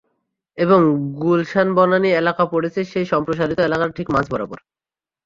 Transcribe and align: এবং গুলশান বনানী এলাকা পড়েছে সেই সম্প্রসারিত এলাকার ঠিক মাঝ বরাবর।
এবং 0.57 0.79
গুলশান 1.17 1.67
বনানী 1.75 2.09
এলাকা 2.13 2.43
পড়েছে 2.45 2.79
সেই 2.83 3.05
সম্প্রসারিত 3.05 3.59
এলাকার 3.59 3.89
ঠিক 3.91 4.07
মাঝ 4.09 4.25
বরাবর। 4.31 4.59